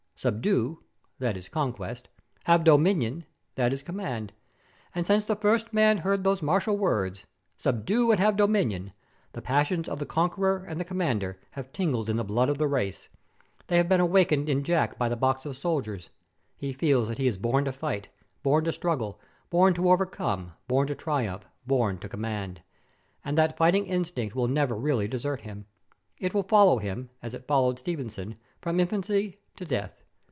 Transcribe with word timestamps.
'Subdue!' 0.15 0.83
that 1.17 1.35
is 1.35 1.49
Conquest; 1.49 2.07
'have 2.43 2.63
dominion!' 2.63 3.25
that 3.55 3.73
is 3.73 3.81
Command. 3.81 4.33
And 4.93 5.07
since 5.07 5.25
the 5.25 5.35
first 5.35 5.73
man 5.73 5.97
heard 5.97 6.23
those 6.23 6.43
martial 6.43 6.77
words, 6.77 7.25
'Subdue 7.57 8.11
and 8.11 8.19
have 8.19 8.37
dominion!' 8.37 8.93
the 9.31 9.41
passions 9.41 9.89
of 9.89 9.97
the 9.97 10.05
conqueror 10.05 10.63
and 10.67 10.79
the 10.79 10.85
commander 10.85 11.39
have 11.53 11.73
tingled 11.73 12.07
in 12.07 12.17
the 12.17 12.23
blood 12.23 12.49
of 12.49 12.59
the 12.59 12.67
race. 12.67 13.09
They 13.65 13.77
have 13.77 13.89
been 13.89 13.99
awakened 13.99 14.47
in 14.47 14.63
Jack 14.63 14.95
by 14.95 15.09
the 15.09 15.15
box 15.15 15.43
of 15.43 15.57
soldiers. 15.57 16.11
He 16.55 16.71
feels 16.71 17.07
that 17.07 17.17
he 17.17 17.25
is 17.25 17.39
born 17.39 17.65
to 17.65 17.71
fight, 17.71 18.09
born 18.43 18.63
to 18.65 18.71
struggle, 18.71 19.19
born 19.49 19.73
to 19.73 19.89
overcome, 19.89 20.51
born 20.67 20.85
to 20.89 20.93
triumph, 20.93 21.47
born 21.65 21.97
to 21.97 22.07
command. 22.07 22.61
And 23.25 23.35
that 23.39 23.57
fighting 23.57 23.87
instinct 23.87 24.35
will 24.35 24.47
never 24.47 24.75
really 24.75 25.07
desert 25.07 25.41
him. 25.41 25.65
It 26.19 26.35
will 26.35 26.43
follow 26.43 26.77
him, 26.77 27.09
as 27.23 27.33
it 27.33 27.47
followed 27.47 27.79
Stevenson, 27.79 28.35
from 28.61 28.79
infancy 28.79 29.39
to 29.55 29.65
death. 29.65 29.97